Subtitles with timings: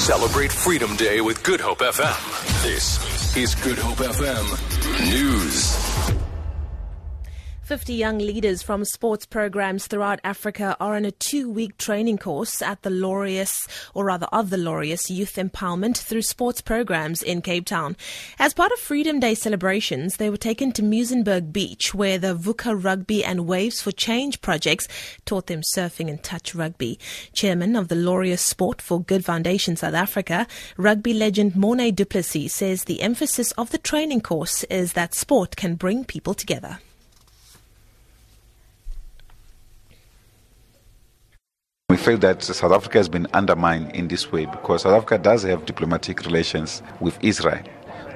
[0.00, 2.62] Celebrate Freedom Day with Good Hope FM.
[2.62, 6.19] This is Good Hope FM News.
[7.70, 12.60] 50 young leaders from sports programs throughout Africa are on a two week training course
[12.60, 17.66] at the Laureus, or rather of the Laureus Youth Empowerment through sports programs in Cape
[17.66, 17.96] Town.
[18.40, 22.74] As part of Freedom Day celebrations, they were taken to Muizenberg Beach, where the VUCA
[22.74, 24.88] Rugby and Waves for Change projects
[25.24, 26.98] taught them surfing and touch rugby.
[27.32, 32.52] Chairman of the Laureus Sport for Good Foundation South Africa, rugby legend Morne du Plessis
[32.52, 36.80] says the emphasis of the training course is that sport can bring people together.
[41.90, 45.42] We feel that South Africa has been undermined in this way because South Africa does
[45.42, 47.64] have diplomatic relations with Israel.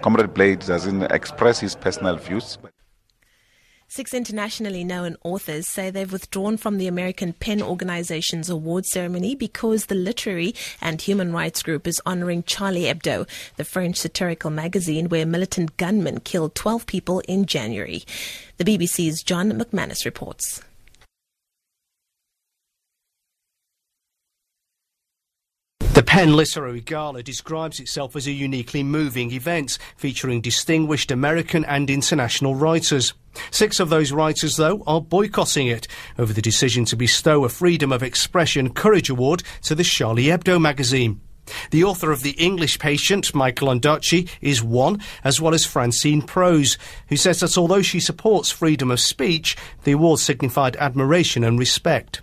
[0.01, 2.57] Comrade Blade doesn't express his personal views.
[3.89, 9.87] Six internationally known authors say they've withdrawn from the American PEN Organization's award ceremony because
[9.87, 15.27] the literary and human rights group is honoring Charlie Hebdo, the French satirical magazine where
[15.27, 18.05] militant gunmen killed 12 people in January.
[18.59, 20.63] The BBC's John McManus reports.
[25.95, 31.89] The PEN Literary Gala describes itself as a uniquely moving event featuring distinguished American and
[31.89, 33.15] international writers.
[33.53, 35.87] Six of those writers, though, are boycotting it
[36.19, 40.61] over the decision to bestow a Freedom of Expression Courage Award to the Charlie Hebdo
[40.61, 41.21] magazine.
[41.71, 46.77] The author of The English Patient, Michael Ondaatje, is one, as well as Francine Prose,
[47.09, 52.21] who says that although she supports freedom of speech, the award signified admiration and respect.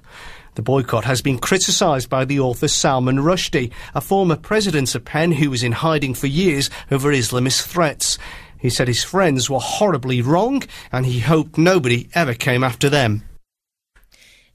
[0.56, 5.32] The boycott has been criticised by the author Salman Rushdie, a former president of PEN
[5.32, 8.18] who was in hiding for years over Islamist threats.
[8.58, 13.24] He said his friends were horribly wrong and he hoped nobody ever came after them.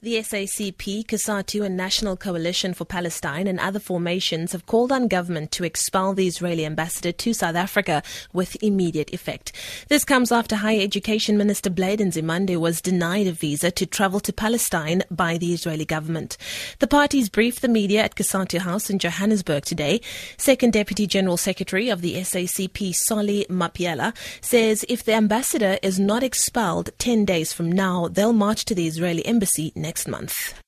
[0.06, 5.50] The SACP, COSATU, and National Coalition for Palestine and other formations have called on government
[5.50, 9.50] to expel the Israeli ambassador to South Africa with immediate effect.
[9.88, 14.32] This comes after Higher Education Minister Blade Nzimande was denied a visa to travel to
[14.32, 16.36] Palestine by the Israeli government.
[16.78, 20.00] The parties briefed the media at COSATU House in Johannesburg today.
[20.36, 26.22] Second Deputy General Secretary of the SACP, Solly Mapaila, says if the ambassador is not
[26.22, 30.60] expelled 10 days from now, they'll march to the Israeli embassy next next month.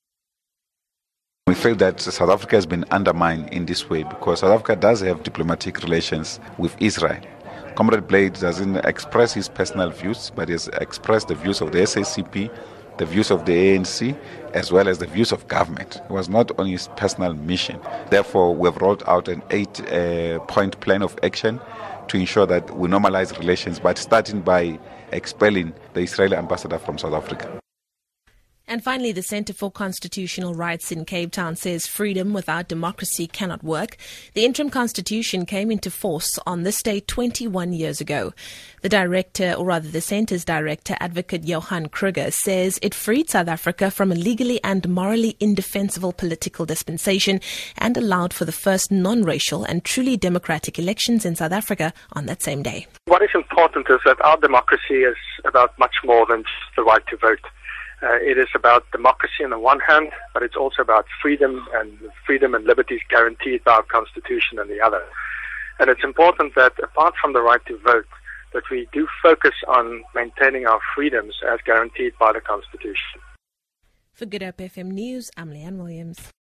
[1.47, 5.01] We feel that South Africa has been undermined in this way because South Africa does
[5.01, 7.21] have diplomatic relations with Israel.
[7.75, 11.79] Comrade Blade doesn't express his personal views, but he has expressed the views of the
[11.79, 12.51] SACP,
[12.97, 14.17] the views of the ANC,
[14.55, 15.97] as well as the views of government.
[15.97, 17.79] It was not on his personal mission.
[18.11, 21.61] Therefore, we have rolled out an eight uh, point plan of action
[22.09, 24.79] to ensure that we normalize relations, but starting by
[25.13, 27.61] expelling the Israeli ambassador from South Africa.
[28.71, 33.65] And finally, the Centre for Constitutional Rights in Cape Town says freedom without democracy cannot
[33.65, 33.97] work.
[34.35, 38.35] The interim constitution came into force on this day 21 years ago.
[38.83, 43.91] The director, or rather the centre's director, Advocate Johan Kruger, says it freed South Africa
[43.91, 47.41] from a legally and morally indefensible political dispensation
[47.79, 52.43] and allowed for the first non-racial and truly democratic elections in South Africa on that
[52.43, 52.87] same day.
[53.07, 57.03] What is important is that our democracy is about much more than just the right
[57.09, 57.41] to vote.
[58.01, 61.99] Uh, it is about democracy on the one hand, but it's also about freedom and
[62.25, 65.03] freedom and liberties guaranteed by our constitution on the other.
[65.81, 68.07] And it's important that apart from the right to vote,
[68.53, 73.21] that we do focus on maintaining our freedoms as guaranteed by the constitution.
[74.13, 76.33] For Good Hope FM News, I'm Leanne Williams.